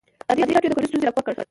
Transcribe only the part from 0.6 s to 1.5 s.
د کلتور ستونزې راپور کړي.